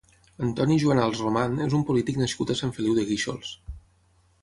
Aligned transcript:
Antoni 0.45 0.77
Juanals 0.83 1.21
Roman 1.27 1.61
és 1.67 1.77
un 1.81 1.85
polític 1.91 2.19
nascut 2.25 2.57
a 2.57 2.59
Sant 2.65 2.77
Feliu 2.79 3.01
de 3.01 3.09
Guíxols. 3.13 3.57